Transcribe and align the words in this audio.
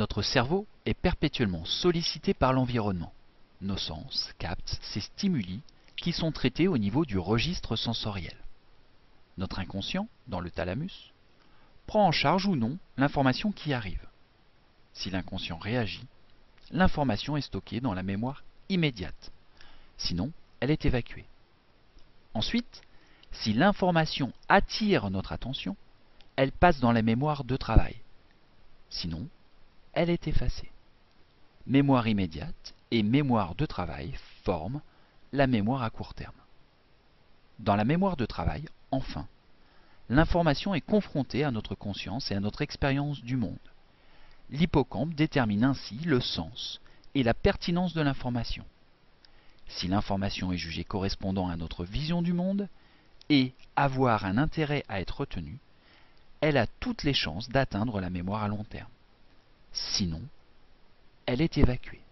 Notre 0.00 0.22
cerveau 0.22 0.66
est 0.86 0.94
perpétuellement 0.94 1.66
sollicité 1.66 2.32
par 2.32 2.54
l'environnement. 2.54 3.12
Nos 3.60 3.76
sens 3.76 4.32
captent 4.38 4.78
ces 4.80 5.02
stimuli 5.02 5.60
qui 5.94 6.12
sont 6.12 6.32
traités 6.32 6.68
au 6.68 6.78
niveau 6.78 7.04
du 7.04 7.18
registre 7.18 7.76
sensoriel. 7.76 8.38
Notre 9.36 9.58
inconscient, 9.58 10.08
dans 10.26 10.40
le 10.40 10.50
thalamus, 10.50 11.12
prend 11.86 12.06
en 12.06 12.12
charge 12.12 12.46
ou 12.46 12.56
non 12.56 12.78
l'information 12.96 13.52
qui 13.52 13.74
arrive. 13.74 14.08
Si 14.94 15.10
l'inconscient 15.10 15.58
réagit, 15.58 16.06
l'information 16.70 17.36
est 17.36 17.42
stockée 17.42 17.82
dans 17.82 17.92
la 17.92 18.02
mémoire 18.02 18.42
immédiate. 18.70 19.30
Sinon, 19.98 20.32
elle 20.60 20.70
est 20.70 20.86
évacuée. 20.86 21.26
Ensuite, 22.32 22.80
si 23.32 23.52
l'information 23.52 24.32
attire 24.48 25.10
notre 25.10 25.32
attention, 25.32 25.76
elle 26.36 26.52
passe 26.52 26.80
dans 26.80 26.92
la 26.92 27.02
mémoire 27.02 27.44
de 27.44 27.58
travail. 27.58 28.00
Sinon, 28.88 29.28
elle 29.92 30.10
est 30.10 30.28
effacée. 30.28 30.70
Mémoire 31.66 32.08
immédiate 32.08 32.74
et 32.90 33.02
mémoire 33.02 33.54
de 33.54 33.66
travail 33.66 34.14
forment 34.44 34.80
la 35.32 35.46
mémoire 35.46 35.82
à 35.82 35.90
court 35.90 36.14
terme. 36.14 36.34
Dans 37.58 37.76
la 37.76 37.84
mémoire 37.84 38.16
de 38.16 38.26
travail, 38.26 38.64
enfin, 38.90 39.26
l'information 40.08 40.74
est 40.74 40.80
confrontée 40.80 41.44
à 41.44 41.50
notre 41.50 41.74
conscience 41.74 42.30
et 42.30 42.34
à 42.34 42.40
notre 42.40 42.62
expérience 42.62 43.22
du 43.22 43.36
monde. 43.36 43.58
L'hippocampe 44.50 45.14
détermine 45.14 45.64
ainsi 45.64 45.96
le 45.98 46.20
sens 46.20 46.80
et 47.14 47.22
la 47.22 47.34
pertinence 47.34 47.94
de 47.94 48.00
l'information. 48.00 48.64
Si 49.68 49.86
l'information 49.86 50.52
est 50.52 50.56
jugée 50.56 50.84
correspondant 50.84 51.48
à 51.48 51.56
notre 51.56 51.84
vision 51.84 52.22
du 52.22 52.32
monde 52.32 52.68
et 53.28 53.52
avoir 53.76 54.24
un 54.24 54.38
intérêt 54.38 54.84
à 54.88 55.00
être 55.00 55.20
retenue, 55.20 55.58
elle 56.40 56.56
a 56.56 56.66
toutes 56.66 57.04
les 57.04 57.14
chances 57.14 57.48
d'atteindre 57.48 58.00
la 58.00 58.10
mémoire 58.10 58.42
à 58.42 58.48
long 58.48 58.64
terme. 58.64 58.88
Sinon, 59.72 60.22
elle 61.26 61.40
est 61.40 61.58
évacuée. 61.58 62.02